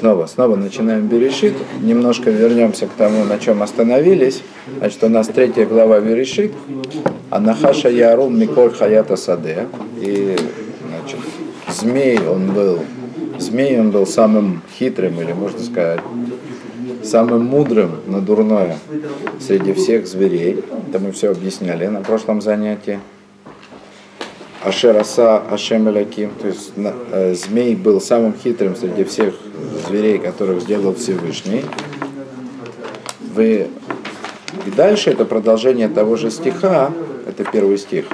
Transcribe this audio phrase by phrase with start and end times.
[0.00, 1.52] снова, снова начинаем Берешит.
[1.82, 4.42] Немножко вернемся к тому, на чем остановились.
[4.78, 6.52] Значит, у нас третья глава Берешит.
[7.28, 9.66] Анахаша Ярун Миколь Хаята Саде.
[10.00, 10.36] И,
[10.88, 11.20] значит,
[11.68, 12.78] змей он был,
[13.38, 16.00] змей он был самым хитрым, или можно сказать,
[17.04, 18.78] самым мудрым на дурное
[19.38, 20.64] среди всех зверей.
[20.88, 23.00] Это мы все объясняли на прошлом занятии.
[24.62, 29.34] Ашераса Ашем Элаким, то есть э, змей был самым хитрым среди всех
[29.88, 31.64] зверей, которых сделал Всевышний.
[33.34, 33.68] Вы...
[34.66, 36.92] И дальше это продолжение того же стиха,
[37.26, 38.06] это первый стих.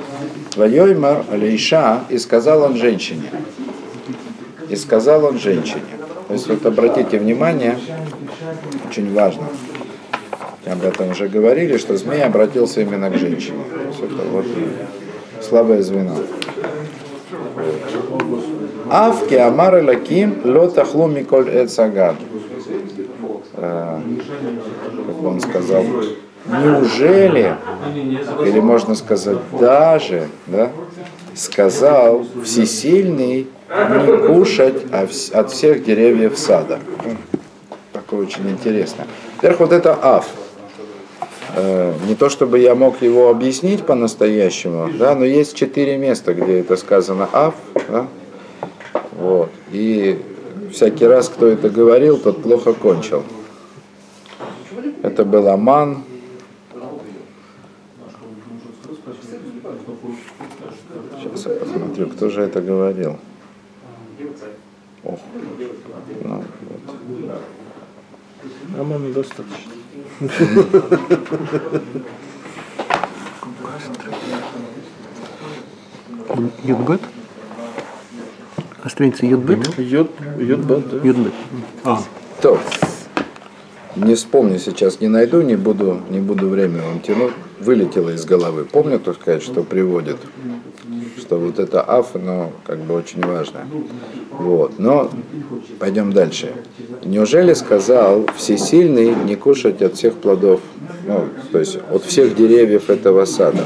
[0.55, 3.30] Вайоймар Алейша, и сказал он женщине.
[4.69, 5.83] И сказал он женщине.
[6.28, 7.77] То есть вот обратите внимание,
[8.88, 9.48] очень важно,
[10.64, 13.64] об этом уже говорили, что змей обратился именно к женщине.
[13.72, 14.47] То есть это вот
[15.46, 16.16] слабое звено.
[18.91, 22.16] Авки Амар Лаким Лотахлу Миколь Эцагад.
[23.55, 24.02] Как
[25.24, 25.84] он сказал,
[26.47, 27.56] неужели,
[28.44, 30.70] или можно сказать даже, да,
[31.34, 36.78] сказал всесильный не кушать от всех деревьев сада.
[37.92, 39.05] Такое очень интересно.
[39.36, 40.27] Во-первых, вот это Ав.
[41.58, 46.60] Э, не то чтобы я мог его объяснить по-настоящему, да, но есть четыре места, где
[46.60, 47.54] это сказано Ав.
[47.88, 48.06] Да?
[49.12, 49.50] Вот.
[49.72, 50.20] И
[50.70, 53.24] всякий раз, кто это говорил, тот плохо кончил.
[55.02, 56.04] Это был Аман.
[61.18, 63.16] Сейчас я посмотрю, кто же это говорил.
[65.04, 65.20] Ох.
[66.22, 67.40] Ну, вот.
[68.78, 69.75] Аману достаточно.
[76.62, 77.00] Юдбет?
[78.83, 79.78] На странице Юдбет?
[79.78, 80.97] Йод, йодбет, да?
[81.06, 81.33] Юдбет.
[81.84, 82.00] А,
[82.41, 82.58] То.
[83.97, 87.33] Не вспомню сейчас, не найду, не буду, не буду время вам тянуть.
[87.61, 88.64] Вылетело из головы.
[88.64, 90.17] Помню, так сказать, что приводит?
[91.27, 93.67] Что вот это аф, но как бы очень важно.
[94.31, 94.79] Вот.
[94.79, 95.11] Но
[95.81, 96.53] пойдем дальше.
[97.05, 100.61] Неужели сказал всесильный не кушать от всех плодов,
[101.05, 103.64] ну, то есть от всех деревьев этого сада?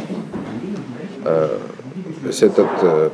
[1.22, 1.58] Э,
[2.22, 3.10] то есть этот э,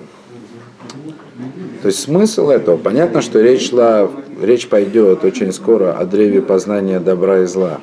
[1.83, 4.09] то есть смысл этого, понятно, что речь шла,
[4.41, 7.81] речь пойдет очень скоро о древе познания добра и зла.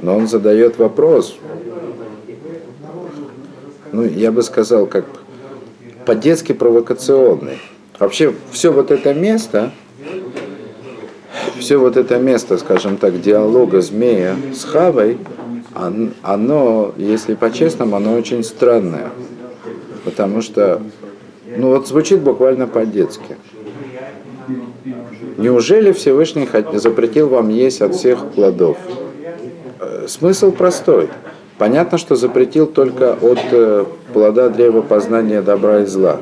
[0.00, 1.36] Но он задает вопрос,
[3.92, 5.04] ну, я бы сказал, как
[6.06, 7.58] по-детски провокационный.
[7.98, 9.72] Вообще, все вот это место,
[11.58, 15.18] все вот это место, скажем так, диалога змея с Хавой,
[16.22, 19.10] оно, если по-честному, оно очень странное.
[20.04, 20.82] Потому что
[21.56, 23.36] ну вот звучит буквально по-детски.
[25.36, 28.76] Неужели Всевышний запретил вам есть от всех плодов?
[29.80, 31.08] Э, смысл простой.
[31.58, 36.18] Понятно, что запретил только от э, плода древа познания добра и зла.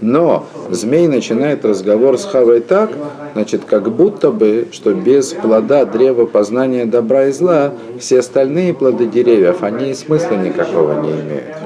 [0.00, 2.90] Но змей начинает разговор с Хавой так,
[3.34, 9.06] значит, как будто бы, что без плода древа познания добра и зла все остальные плоды
[9.06, 11.56] деревьев, они и смысла никакого не имеют.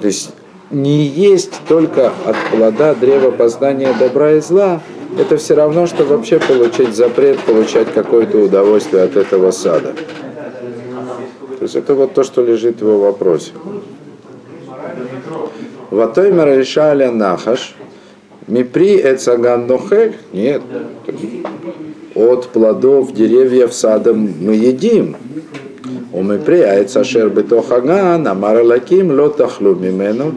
[0.00, 0.32] То есть
[0.70, 4.80] не есть только от плода древа познания добра и зла,
[5.18, 9.94] это все равно, что вообще получить запрет, получать какое-то удовольствие от этого сада.
[11.62, 13.52] То есть это вот то, что лежит в его вопросе.
[15.92, 17.76] Ватоймер решали нахаш,
[18.48, 20.60] мипри эцаган нохель, нет.
[22.16, 25.14] От плодов деревьев сада мы едим.
[26.12, 30.34] У мипри аэцашер бетохаган, амар лаким лотахлу мимену,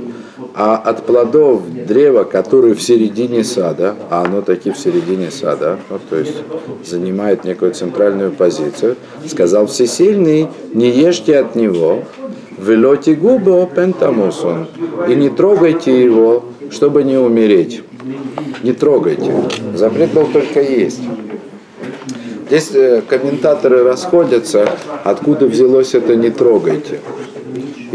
[0.58, 6.00] а от плодов древа, которые в середине сада, а оно таки в середине сада, ну,
[6.10, 6.36] то есть
[6.86, 8.96] занимает некую центральную позицию,
[9.28, 12.04] сказал Всесильный, не ешьте от него,
[12.58, 14.68] велоти губо пентамусон,
[15.10, 17.84] и не трогайте его, чтобы не умереть.
[18.64, 19.32] Не трогайте.
[19.74, 21.02] Запрет был только есть.
[22.47, 24.70] Здесь э, комментаторы расходятся,
[25.03, 27.00] откуда взялось это «не трогайте».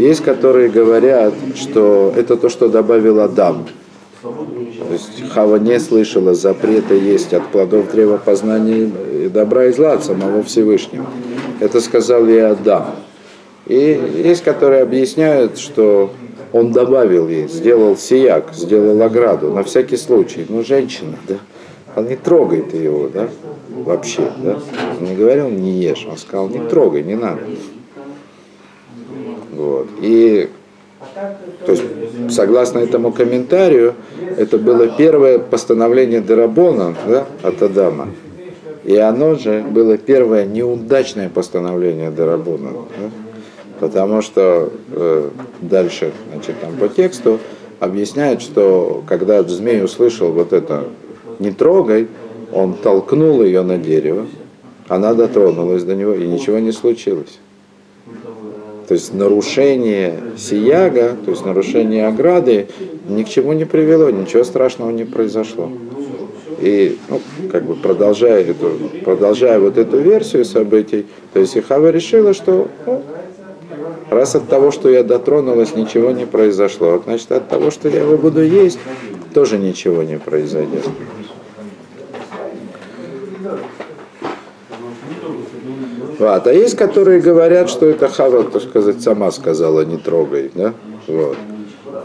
[0.01, 3.67] Есть, которые говорят, что это то, что добавил Адам.
[4.23, 4.33] То
[4.91, 8.91] есть Хава не слышала запрета есть от плодов древа познания
[9.31, 11.05] добра и зла от самого Всевышнего.
[11.59, 12.95] Это сказал ей Адам.
[13.67, 16.09] И есть, которые объясняют, что
[16.51, 20.47] он добавил ей, сделал сияк, сделал ограду, на всякий случай.
[20.49, 21.35] Ну, женщина, да,
[21.95, 23.29] он не трогает его, да,
[23.69, 24.57] вообще, да.
[24.99, 27.41] Он не говорил, не ешь, он сказал, не трогай, не надо.
[29.61, 29.87] Вот.
[30.01, 30.49] И
[31.65, 31.83] То есть,
[32.29, 33.95] согласно этому комментарию,
[34.37, 38.09] это было первое постановление Дарабона да, от Адама.
[38.83, 42.71] И оно же было первое неудачное постановление Дарабона.
[42.71, 43.09] Да?
[43.79, 45.29] Потому что э,
[45.61, 47.39] дальше, значит, там по тексту
[47.79, 50.85] объясняет, что когда змей услышал вот это
[51.39, 52.07] «не трогай»,
[52.53, 54.27] он толкнул ее на дерево,
[54.87, 57.39] она дотронулась до него, и ничего не случилось.
[58.91, 62.67] То есть нарушение сияга, то есть нарушение ограды
[63.07, 65.71] ни к чему не привело, ничего страшного не произошло.
[66.59, 67.21] И ну,
[67.53, 68.69] как бы продолжая, эту,
[69.05, 73.01] продолжая вот эту версию событий, то есть Ихава решила, что ну,
[74.09, 78.17] раз от того, что я дотронулась, ничего не произошло, значит от того, что я его
[78.17, 78.77] буду есть,
[79.33, 80.83] тоже ничего не произойдет.
[86.21, 86.45] Вот.
[86.45, 90.51] А есть, которые говорят, что это Хава, так сказать, сама сказала, не трогай.
[90.53, 90.75] Да?
[91.07, 91.35] Вот.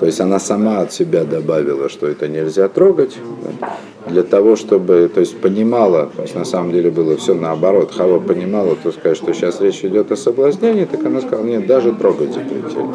[0.00, 3.14] То есть она сама от себя добавила, что это нельзя трогать,
[3.60, 3.76] да?
[4.08, 8.18] для того, чтобы, то есть понимала, то есть на самом деле было все наоборот, Хава
[8.18, 12.32] понимала, то сказать, что сейчас речь идет о соблазнении, так она сказала, нет, даже трогать
[12.32, 12.86] запретили.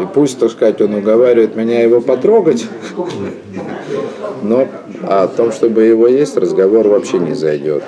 [0.00, 2.64] И пусть, так сказать, он уговаривает меня его потрогать,
[4.40, 4.68] но
[5.02, 7.82] о том, чтобы его есть, разговор вообще не зайдет.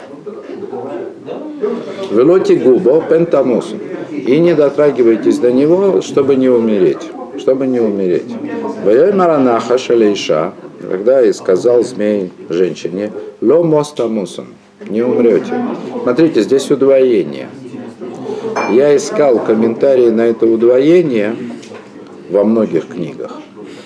[2.17, 3.77] Велоти губо пентамусу.
[4.11, 7.11] И не дотрагивайтесь до него, чтобы не умереть.
[7.39, 8.35] Чтобы не умереть.
[8.85, 14.47] Ваяй маранаха шалейша, когда и сказал змей женщине, ло мостамусом,
[14.89, 15.53] не умрете.
[16.03, 17.49] Смотрите, здесь удвоение.
[18.73, 21.37] Я искал комментарии на это удвоение
[22.31, 23.33] во многих книгах.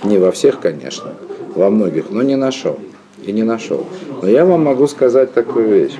[0.05, 1.15] Не во всех, конечно,
[1.56, 2.79] во многих, но не нашел.
[3.25, 3.85] И не нашел.
[4.23, 5.97] Но я вам могу сказать такую вещь.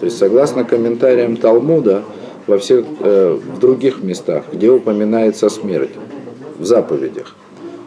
[0.00, 2.02] То есть, согласно комментариям Талмуда,
[2.46, 5.90] во всех э, в других местах, где упоминается смерть,
[6.58, 7.36] в заповедях.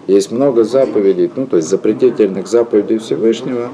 [0.08, 3.70] Есть много заповедей, ну, то есть запретительных заповедей Всевышнего,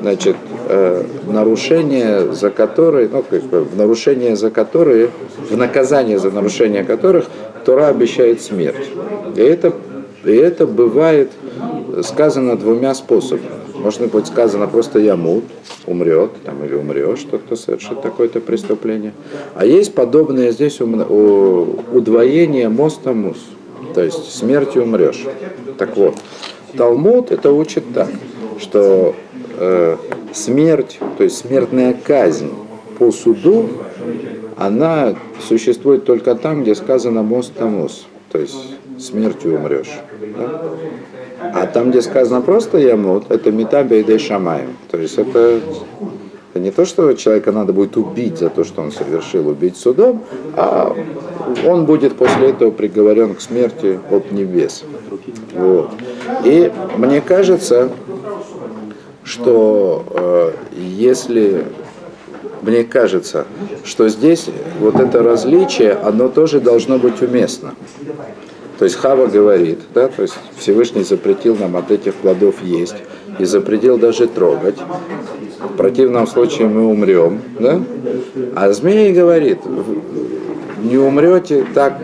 [0.00, 0.36] значит,
[0.68, 5.10] э, нарушения, за которые, ну, как бы, в нарушение за которые,
[5.48, 7.26] в наказание за нарушение которых
[7.64, 8.90] Тора обещает смерть.
[9.36, 9.72] И это,
[10.24, 11.30] и это бывает
[12.02, 13.61] сказано двумя способами.
[13.74, 15.44] Может быть сказано просто ямут,
[15.86, 19.12] умрет, там, или умрешь, тот, кто совершит такое-то преступление.
[19.54, 23.38] А есть подобное здесь удвоение моста мус,
[23.94, 25.24] то есть смертью умрешь.
[25.78, 26.16] Так вот,
[26.76, 28.08] Талмуд это учит так,
[28.58, 29.14] что
[29.58, 29.96] э,
[30.32, 32.50] смерть, то есть смертная казнь
[32.98, 33.68] по суду,
[34.56, 39.90] она существует только там, где сказано мост тамус, то есть смертью умрешь.
[40.36, 40.62] Да?
[41.54, 44.76] А там, где сказано просто ямут, это метаби и шамаем.
[44.90, 45.60] То есть это,
[46.50, 50.22] это не то, что человека надо будет убить за то, что он совершил, убить судом,
[50.56, 50.94] а
[51.66, 54.84] он будет после этого приговорен к смерти от небес.
[55.54, 55.90] Вот.
[56.44, 57.90] И мне кажется,
[59.24, 61.64] что э, если
[62.62, 63.46] мне кажется,
[63.84, 64.46] что здесь
[64.78, 67.74] вот это различие, оно тоже должно быть уместно.
[68.82, 72.96] То есть Хава говорит, да, то есть Всевышний запретил нам от этих плодов есть
[73.38, 74.74] и запретил даже трогать.
[75.60, 77.80] В противном случае мы умрем, да?
[78.56, 79.60] А змей говорит,
[80.82, 81.96] не умрете так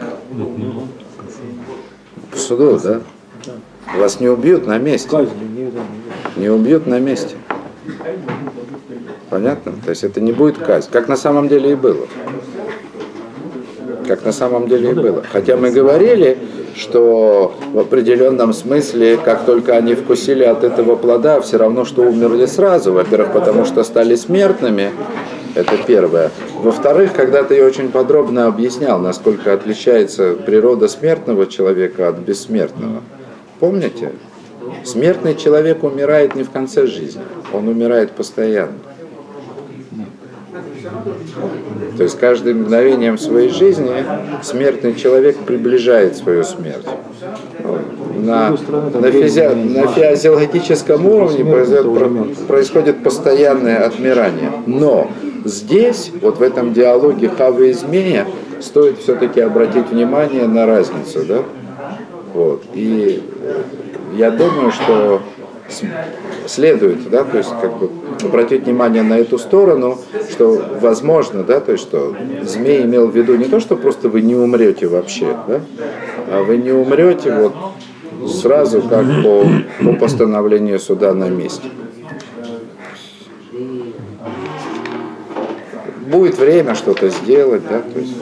[2.33, 3.01] в суду, да?
[3.97, 5.27] Вас не убьют на месте.
[6.37, 7.35] Не убьют на месте.
[9.31, 9.73] Понятно?
[9.85, 12.07] То есть это не будет казнь, как на самом деле и было.
[14.07, 15.25] Как на самом деле и было.
[15.33, 16.39] Хотя мы говорили,
[16.79, 22.47] что в определенном смысле, как только они вкусили от этого плода, все равно, что умерли
[22.47, 22.93] сразу.
[22.93, 24.93] Во-первых, потому что стали смертными,
[25.55, 26.31] это первое.
[26.63, 33.03] Во-вторых, когда-то я очень подробно объяснял, насколько отличается природа смертного человека от бессмертного.
[33.59, 34.13] Помните?
[34.85, 38.75] Смертный человек умирает не в конце жизни, он умирает постоянно.
[41.99, 44.05] То есть каждым мгновением своей жизни
[44.43, 46.87] смертный человек приближает свою смерть.
[48.17, 54.53] На, на, физи, на физиологическом уровне происходит, происходит постоянное отмирание.
[54.67, 55.11] Но
[55.45, 58.27] здесь, вот в этом диалоге Хавы и Змея,
[58.61, 61.25] стоит все-таки обратить внимание на разницу.
[61.27, 61.43] Да?
[62.33, 62.63] Вот.
[62.75, 63.25] И
[64.17, 65.21] я думаю, что
[66.47, 67.91] следует, да, то есть как бы
[68.23, 69.99] обратить внимание на эту сторону,
[70.31, 74.23] что возможно, да, то есть что змей имел в виду не то, что просто вы
[74.23, 75.61] не умрете вообще, да,
[76.31, 77.55] а вы не умрете вот
[78.31, 79.47] сразу как по,
[79.85, 81.69] по постановлению суда на месте.
[86.07, 88.15] Будет время что-то сделать, да, то есть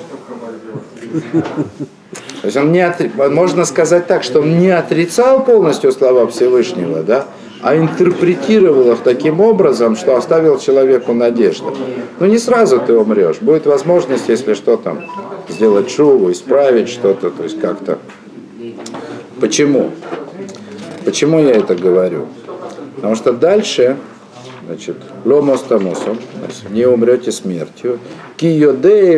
[2.47, 3.11] То есть он не отри...
[3.17, 7.27] можно сказать так, что он не отрицал полностью слова Всевышнего, да,
[7.63, 11.75] а интерпретировал их таким образом, что оставил человеку надежду.
[12.21, 15.05] Ну не сразу ты умрешь, будет возможность, если что там,
[15.49, 17.99] сделать шуву, исправить что-то, то есть как-то.
[19.41, 19.91] Почему?
[21.05, 22.27] Почему я это говорю?
[22.97, 23.97] Потому что дальше,
[24.67, 26.19] значит, ломос тамосом,
[26.71, 27.99] не умрете смертью.
[28.37, 28.65] Ки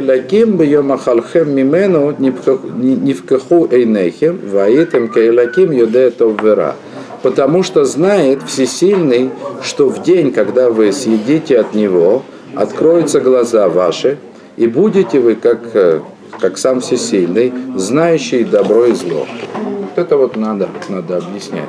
[0.01, 6.77] лаким бы йомахалхем мимену не вкаху эйнехем, ваитем кейлаким йодей вера.
[7.23, 9.31] Потому что знает Всесильный,
[9.63, 12.23] что в день, когда вы съедите от Него,
[12.55, 14.19] откроются глаза ваши,
[14.57, 16.01] и будете вы, как, э,
[16.41, 19.27] как сам Всесильный, знающий добро и зло.
[19.55, 21.69] Вот это вот надо, надо объяснять.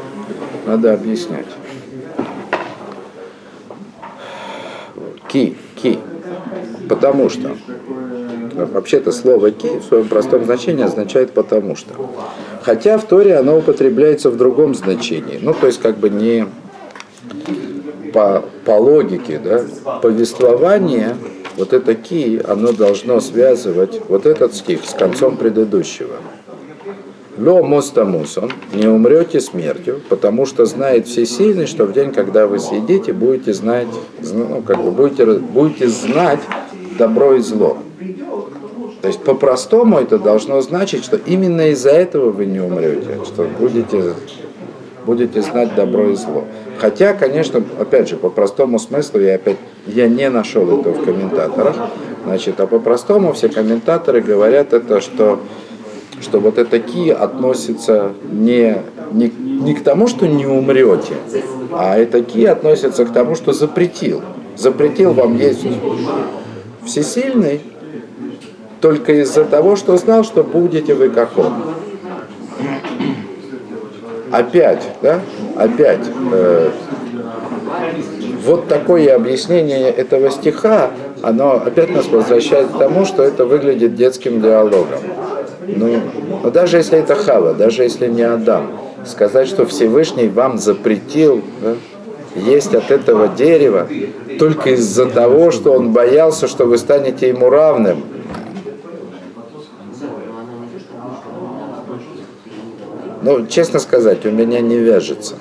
[0.65, 1.47] Надо объяснять.
[5.27, 5.99] Ки, ки.
[6.87, 7.55] Потому что.
[8.55, 11.93] Вообще-то слово ки в своем простом значении означает потому что.
[12.61, 15.39] Хотя в Торе оно употребляется в другом значении.
[15.41, 16.45] Ну, то есть как бы не
[18.13, 19.61] по, по логике, да,
[20.01, 21.15] повествование,
[21.57, 26.15] вот это ки, оно должно связывать вот этот стих с концом предыдущего.
[27.37, 33.13] Ло мостамусон, не умрете смертью, потому что знает всесильный, что в день, когда вы съедите,
[33.13, 33.87] будете знать,
[34.21, 36.39] ну, как бы будете, будете знать
[36.97, 37.77] добро и зло.
[39.01, 44.13] То есть по-простому это должно значить, что именно из-за этого вы не умрете, что будете,
[45.05, 46.43] будете знать добро и зло.
[46.77, 51.75] Хотя, конечно, опять же, по простому смыслу я опять я не нашел этого в комментаторах.
[52.25, 55.39] Значит, а по-простому все комментаторы говорят это, что
[56.21, 58.77] что вот это ки относится не,
[59.13, 61.13] не, не к тому, что не умрете,
[61.71, 64.21] а это ки относится к тому, что запретил.
[64.57, 65.65] Запретил вам есть
[66.85, 67.61] всесильный
[68.81, 71.53] только из-за того, что знал, что будете вы как он.
[74.31, 75.19] Опять, да?
[75.55, 76.05] Опять.
[76.31, 76.69] Э,
[78.45, 84.41] вот такое объяснение этого стиха, оно опять нас возвращает к тому, что это выглядит детским
[84.41, 84.99] диалогом.
[85.67, 86.01] Ну,
[86.43, 88.71] но даже если это Хава, даже если не Адам,
[89.05, 91.75] сказать, что Всевышний вам запретил да,
[92.35, 93.87] есть от этого дерева
[94.37, 98.03] только из-за того, что он боялся, что вы станете ему равным.
[103.21, 105.35] Ну, честно сказать, у меня не вяжется.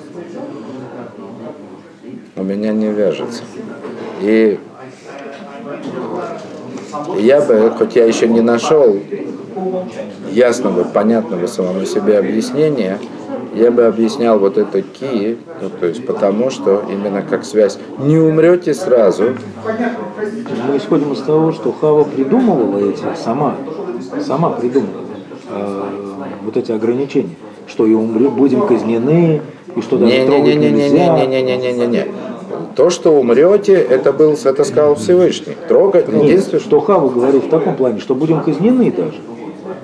[2.35, 3.43] У меня не вяжется.
[4.21, 4.59] И
[7.17, 8.99] я бы, хоть я еще не нашел
[10.31, 12.99] ясного, понятного самому себе объяснения,
[13.53, 17.79] я бы объяснял вот это ки, ну, то есть потому что именно как связь.
[17.97, 19.35] Не умрете сразу.
[20.67, 23.55] Мы исходим из того, что Хава придумывала эти сама,
[24.25, 25.05] сама придумала
[25.49, 25.83] э,
[26.43, 27.35] вот эти ограничения,
[27.69, 29.41] что и умрем, будем казнены,
[29.75, 31.17] и что даже не, трогать не, не, нельзя.
[31.17, 32.05] Не, не, не, не, не, не.
[32.75, 35.55] То, что умрете, это был, это сказал Всевышний.
[35.67, 39.17] Трогать Нет, единственное, что Хава говорил в таком плане, что будем казнены даже.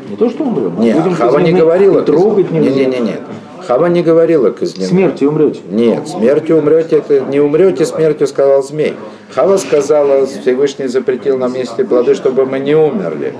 [0.09, 2.01] Не то, что умрем, Нет, будем Хава не говорила.
[2.01, 2.69] Трогать нельзя.
[2.69, 3.21] Не, не, не, нет.
[3.67, 4.87] Хава не говорила казнены.
[4.87, 5.61] Смертью умрете.
[5.69, 8.93] Нет, смертью умрете, это не умрете смертью, сказал змей.
[9.33, 13.33] Хава сказала, Всевышний запретил нам есть плоды, чтобы мы не умерли.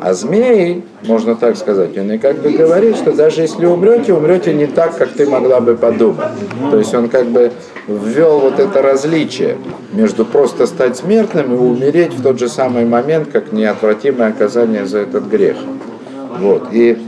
[0.00, 4.54] А змей, можно так сказать, он и как бы говорит, что даже если умрете, умрете
[4.54, 6.28] не так, как ты могла бы подумать.
[6.70, 7.50] То есть он как бы
[7.88, 9.56] ввел вот это различие
[9.92, 14.98] между просто стать смертным и умереть в тот же самый момент, как неотвратимое оказание за
[14.98, 15.56] этот грех.
[16.38, 16.68] Вот.
[16.72, 16.98] И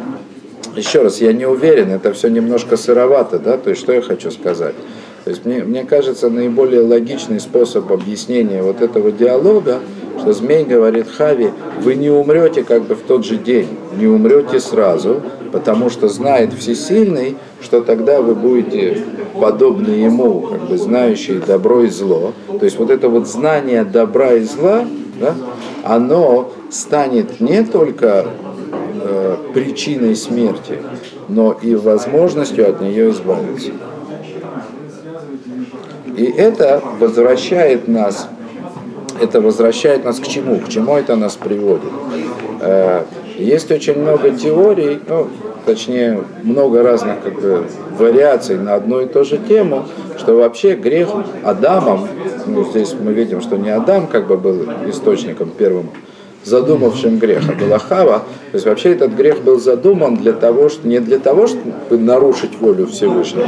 [0.75, 4.31] еще раз, я не уверен, это все немножко сыровато, да, то есть что я хочу
[4.31, 4.75] сказать.
[5.25, 9.81] То есть мне, мне кажется, наиболее логичный способ объяснения вот этого диалога,
[10.21, 11.51] что змей говорит Хави,
[11.83, 16.53] вы не умрете как бы в тот же день, не умрете сразу, потому что знает
[16.53, 19.03] Всесильный, что тогда вы будете
[19.41, 22.33] подобны ему, как бы знающие добро и зло.
[22.47, 24.85] То есть вот это вот знание добра и зла,
[25.21, 25.35] да,
[25.83, 28.27] оно станет не только
[29.09, 30.79] э, причиной смерти,
[31.29, 33.73] но и возможностью от нее избавиться.
[36.17, 38.29] И это возвращает нас,
[39.21, 40.59] это возвращает нас к чему?
[40.61, 41.93] К чему это нас приводит?
[42.61, 43.05] Э,
[43.37, 45.29] есть очень много теорий, ну,
[45.67, 47.65] точнее, много разных как бы,
[47.99, 49.85] вариаций на одну и ту же тему,
[50.19, 51.09] что вообще грех
[51.45, 52.09] Адамом,
[52.47, 55.91] ну, здесь мы видим, что не Адам как бы был источником первым
[56.47, 58.21] задумавшим грех, а была Хава.
[58.53, 62.59] То есть вообще этот грех был задуман для того, что, не для того, чтобы нарушить
[62.61, 63.47] волю Всевышнего,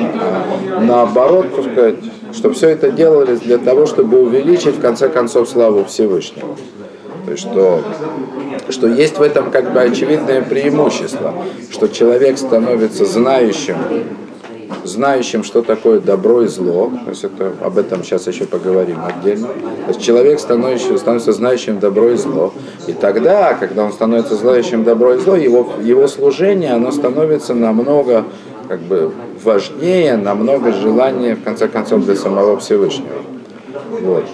[0.76, 1.94] а наоборот, так сказать,
[2.34, 6.56] что все это делалось для того, чтобы увеличить в конце концов славу Всевышнего.
[7.24, 7.82] То есть, что,
[8.70, 11.34] что есть в этом как бы очевидное преимущество,
[11.70, 13.76] что человек становится знающим,
[14.84, 16.92] знающим, что такое добро и зло.
[17.04, 19.48] То есть это, об этом сейчас еще поговорим отдельно.
[19.48, 22.52] То есть человек становится, становится знающим добро и зло.
[22.86, 28.24] И тогда, когда он становится знающим добро и зло, его, его служение, оно становится намного
[28.68, 33.22] как бы важнее, намного желания, в конце концов, для самого Всевышнего.
[34.02, 34.24] Вот.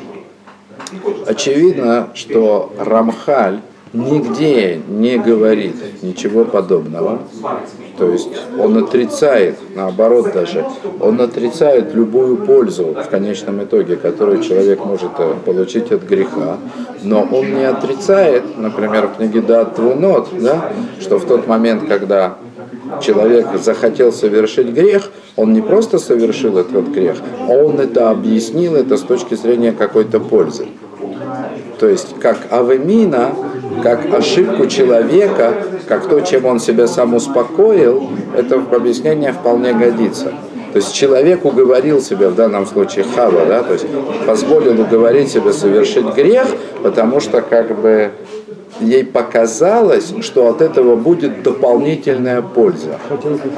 [1.27, 3.61] Очевидно, что Рамхаль
[3.95, 7.21] нигде не говорит ничего подобного.
[7.97, 10.65] То есть он отрицает, наоборот даже,
[11.01, 16.59] он отрицает любую пользу в конечном итоге, которую человек может э, получить от греха.
[17.03, 19.79] Но он не отрицает, например, в книге Дат
[20.41, 22.37] да, что в тот момент, когда
[23.01, 27.17] человек захотел совершить грех, он не просто совершил этот грех,
[27.49, 30.67] а он это объяснил это с точки зрения какой-то пользы.
[31.79, 33.35] То есть как авемина,
[33.83, 35.55] как ошибку человека,
[35.89, 40.33] как то, чем он себя сам успокоил, это объяснение вполне годится.
[40.73, 43.87] То есть человек уговорил себя, в данном случае Хава, да, то есть
[44.27, 46.47] позволил уговорить себя совершить грех,
[46.83, 48.11] потому что как бы
[48.81, 52.99] ей показалось, что от этого будет дополнительная польза.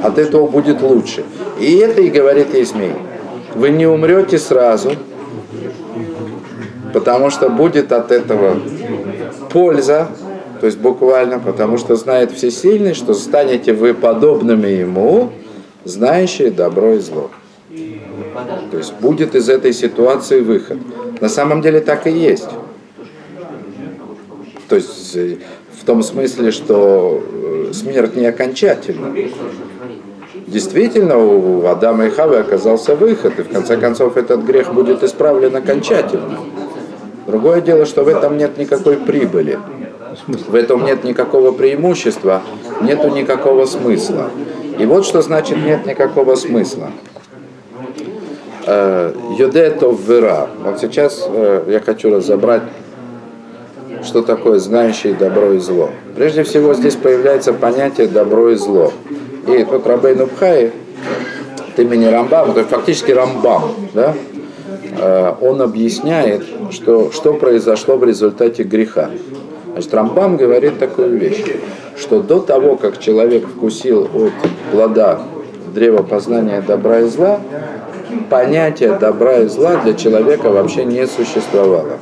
[0.03, 1.23] От этого будет лучше.
[1.59, 2.93] И это и говорит ей змей.
[3.55, 4.91] Вы не умрете сразу,
[6.93, 8.57] потому что будет от этого
[9.49, 10.09] польза,
[10.59, 15.31] то есть буквально, потому что знает Всесильный, что станете вы подобными Ему,
[15.83, 17.29] знающие добро и зло.
[18.71, 20.77] То есть будет из этой ситуации выход.
[21.21, 22.49] На самом деле так и есть.
[24.67, 25.37] То есть э,
[25.79, 29.15] в том смысле, что э, смерть не окончательна.
[30.45, 35.55] Действительно, у Адама и Хавы оказался выход, и в конце концов этот грех будет исправлен
[35.55, 36.39] окончательно.
[37.27, 39.59] Другое дело, что в этом нет никакой прибыли.
[40.25, 42.41] В этом нет никакого преимущества,
[42.81, 44.31] нету никакого смысла.
[44.79, 46.91] И вот что значит нет никакого смысла.
[48.65, 50.49] Э, Йодетов вера.
[50.63, 51.27] Вот сейчас
[51.67, 52.63] я хочу разобрать
[54.03, 55.89] что такое знающий добро и зло.
[56.15, 58.93] Прежде всего здесь появляется понятие добро и зло.
[59.47, 60.71] И тут Рабейн Убхай,
[61.77, 63.63] от имени Рамбам, то есть фактически Рамбам,
[63.93, 64.36] да, э,
[65.41, 69.09] он объясняет, что, что произошло в результате греха.
[69.73, 71.43] Значит, Рамбам говорит такую вещь,
[71.97, 74.33] что до того, как человек вкусил от
[74.71, 75.19] плода
[75.73, 77.39] древа познания добра и зла,
[78.29, 81.99] понятие добра и зла для человека вообще не существовало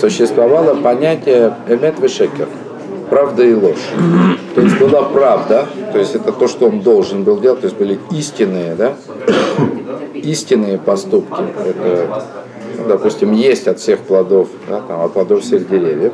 [0.00, 2.48] существовало понятие эмет вешекер,
[3.10, 3.90] правда и ложь.
[4.54, 7.76] То есть была правда, то есть это то, что он должен был делать, то есть
[7.76, 8.94] были истинные, да,
[10.14, 11.42] истинные поступки.
[11.66, 12.24] Это,
[12.88, 16.12] допустим, есть от всех плодов, да, там, от плодов всех деревьев,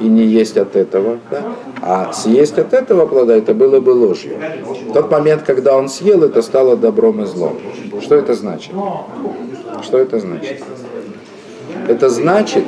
[0.00, 1.42] и не есть от этого, да?
[1.80, 4.36] а съесть от этого плода это было бы ложью.
[4.88, 7.58] В тот момент, когда он съел, это стало добром и злом.
[8.00, 8.72] Что это значит?
[9.82, 10.62] Что это значит?
[11.86, 12.64] Это значит,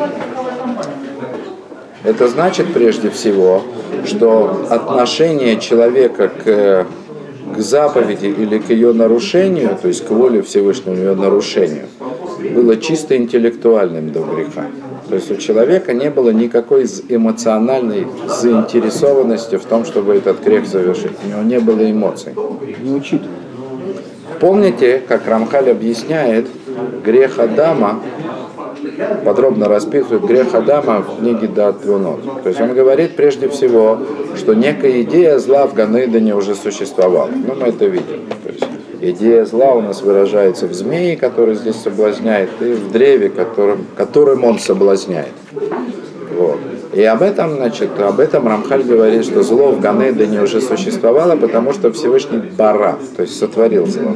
[2.06, 3.62] это значит прежде всего,
[4.04, 6.86] что отношение человека к,
[7.54, 11.86] к заповеди или к ее нарушению, то есть к воле Всевышнего ее нарушению,
[12.54, 14.66] было чисто интеллектуальным до греха.
[15.08, 21.12] То есть у человека не было никакой эмоциональной заинтересованности в том, чтобы этот грех завершить.
[21.24, 22.34] У него не было эмоций.
[22.82, 23.30] Не учитывал.
[24.40, 26.46] Помните, как Рамхаль объясняет,
[27.04, 28.00] грех Адама
[29.24, 32.42] подробно расписывает грех Адама в книге Дат Твунот.
[32.42, 33.98] То есть он говорит прежде всего,
[34.36, 37.28] что некая идея зла в Ганейдане уже существовала.
[37.28, 38.26] Ну, мы это видим.
[38.42, 38.64] То есть
[39.00, 44.44] идея зла у нас выражается в змее, который здесь соблазняет, и в древе, которым, которым
[44.44, 45.32] он соблазняет.
[46.36, 46.58] Вот.
[46.92, 51.74] И об этом, значит, об этом Рамхаль говорит, что зло в Ганедане уже существовало, потому
[51.74, 54.12] что Всевышний бара, то есть сотворил зло.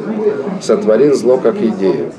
[0.62, 2.12] Сотворил зло как идею.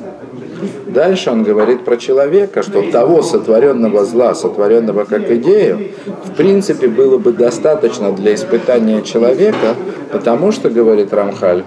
[0.87, 5.89] Дальше он говорит про человека, что того сотворенного зла, сотворенного как идею,
[6.25, 9.75] в принципе было бы достаточно для испытания человека,
[10.11, 11.63] потому что, говорит Рамхаль,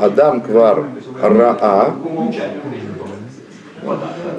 [0.00, 0.84] Адам квар
[1.20, 1.94] раа,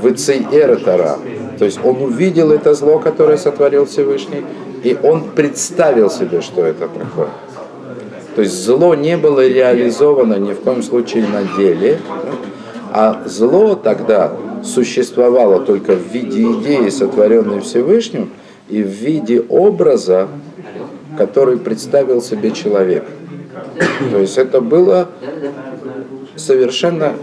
[0.01, 1.17] выцейэр тара.
[1.58, 4.43] То есть он увидел это зло, которое сотворил Всевышний,
[4.84, 7.29] и он представил себе, что это такое.
[8.36, 11.99] То есть зло не было реализовано ни в коем случае на деле,
[12.97, 14.31] а зло тогда
[14.63, 18.29] существовало только в виде идеи, сотворенной Всевышним,
[18.69, 20.29] и в виде образа,
[21.17, 23.03] который представил себе человек.
[24.12, 25.10] То есть это было
[26.38, 27.15] совершенно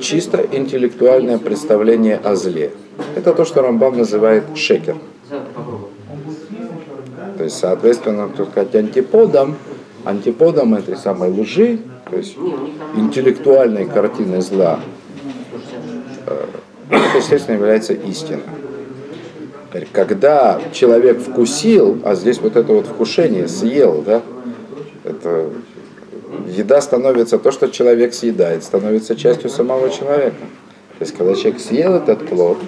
[0.00, 2.72] чисто интеллектуальное представление о зле.
[3.14, 4.96] Это то, что Рамбам называет шекер.
[7.38, 9.54] То есть, соответственно, так сказать, антиподом,
[10.04, 11.78] антиподом этой самой лжи,
[12.10, 12.36] то есть
[12.96, 14.80] интеллектуальной картины зла,
[16.90, 18.42] это, естественно, является истина.
[19.92, 24.22] Когда человек вкусил, а здесь вот это вот вкушение, съел, да,
[25.04, 25.50] это
[26.46, 30.36] еда становится, то, что человек съедает, становится частью самого человека.
[30.98, 32.58] То есть, когда человек съел этот плод,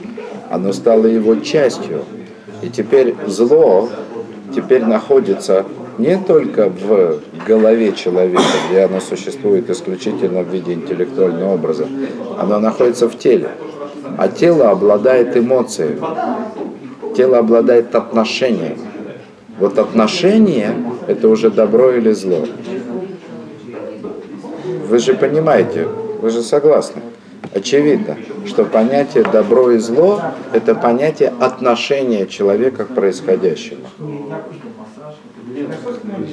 [0.50, 2.04] оно стало его частью.
[2.62, 3.90] И теперь зло
[4.54, 5.66] теперь находится
[5.98, 11.86] не только в голове человека, где оно существует исключительно в виде интеллектуального образа,
[12.38, 13.50] оно находится в теле.
[14.18, 16.00] А тело обладает эмоциями,
[17.16, 18.78] тело обладает отношением.
[19.58, 20.74] Вот отношение–
[21.06, 22.44] это уже добро или зло.
[24.88, 25.86] Вы же понимаете,
[26.20, 27.02] вы же согласны.
[27.54, 30.20] Очевидно, что понятие добро и зло–
[30.52, 33.86] это понятие отношения человека к происходящему.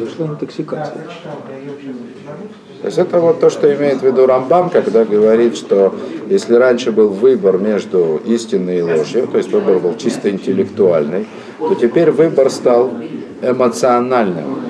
[0.02, 1.04] Произошла интоксикация.
[2.82, 5.94] То есть это вот то, что имеет в виду Рамбам, когда говорит, что
[6.28, 11.28] если раньше был выбор между истиной и ложью, то есть выбор был чисто интеллектуальный,
[11.60, 12.92] то теперь выбор стал
[13.44, 14.62] эмоциональным.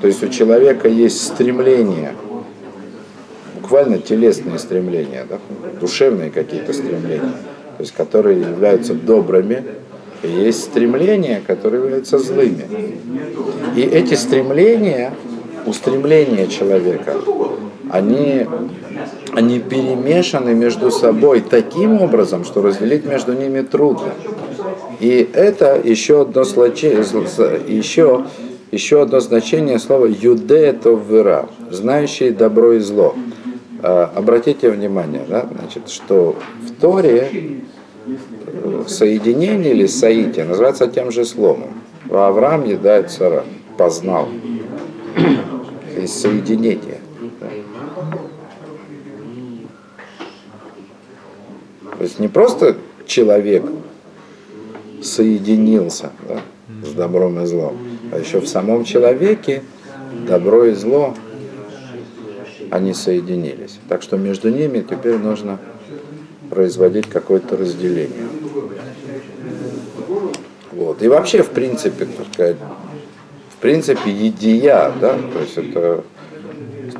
[0.00, 2.14] То есть у человека есть стремление,
[3.60, 5.38] буквально телесные стремления, да,
[5.80, 7.34] душевные какие-то стремления,
[7.76, 9.62] то есть которые являются добрыми,
[10.22, 12.64] есть стремления, которые являются злыми.
[13.76, 15.12] И эти стремления,
[15.66, 17.14] устремления человека,
[17.90, 18.46] они,
[19.32, 24.12] они перемешаны между собой таким образом, что разделить между ними трудно.
[25.00, 28.24] И это еще одно, слоче- еще,
[28.72, 33.14] еще одно значение слова «юде вера», знающий добро и зло.
[33.82, 37.60] А, Обратите внимание, да, значит, что в Торе
[38.86, 41.82] соединение или соитие называется тем же словом.
[42.10, 43.44] Авраам едает Сара,
[43.76, 44.28] познал.
[45.96, 47.00] Есть соединение.
[47.40, 47.48] да.
[51.96, 53.64] То есть не просто человек
[55.02, 56.40] соединился да,
[56.86, 57.78] с добром и злом,
[58.12, 59.62] а еще в самом человеке
[60.26, 61.14] добро и зло
[62.70, 63.78] они соединились.
[63.88, 65.58] Так что между ними теперь нужно
[66.50, 68.28] производить какое-то разделение.
[70.72, 71.02] Вот.
[71.02, 72.56] И вообще, в принципе, так сказать,
[73.50, 76.04] в принципе, едия, да, то есть это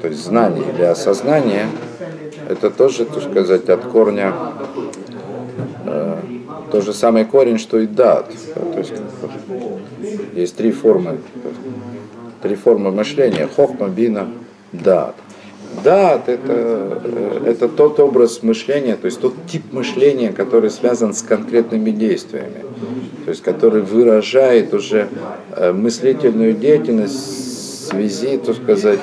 [0.01, 1.67] то есть знание или осознание,
[2.49, 4.35] это тоже, так сказать, от корня
[5.85, 6.19] э,
[6.71, 8.31] тот же самый корень, что и дат.
[8.55, 8.93] да, то есть
[10.35, 11.19] есть три формы,
[12.43, 14.29] три формы мышления: хохма, бина,
[14.73, 15.17] дат.
[15.83, 16.53] Дат это,
[17.05, 22.65] э, это тот образ мышления, то есть тот тип мышления, который связан с конкретными действиями,
[23.25, 25.09] то есть который выражает уже
[25.53, 29.01] э, мыслительную деятельность в связи, так сказать,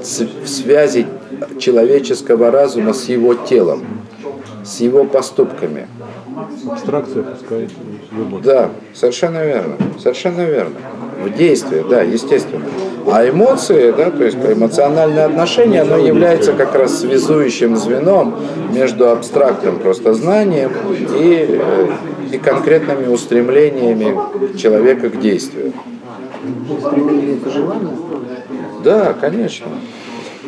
[0.00, 1.06] в связи
[1.58, 3.82] человеческого разума с его телом,
[4.64, 5.86] с его поступками.
[6.70, 7.68] Абстракция пускай.
[8.42, 10.76] Да, совершенно верно, совершенно верно.
[11.24, 12.64] В действии, да, естественно.
[13.06, 18.36] А эмоции, да, то есть эмоциональное отношение, оно является как раз связующим звеном
[18.72, 20.70] между абстрактным просто знанием
[21.18, 21.86] и, э,
[22.32, 24.16] и конкретными устремлениями
[24.56, 25.72] человека к действию.
[26.80, 27.96] Стремление это желание.
[28.84, 29.66] Да, конечно.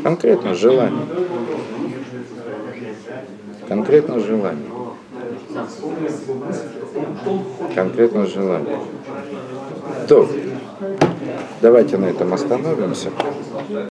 [0.02, 1.04] Конкретно желание.
[3.68, 4.70] Конкретно желание.
[7.74, 8.78] Конкретно желание.
[10.08, 10.28] То,
[11.64, 13.08] Давайте на этом остановимся.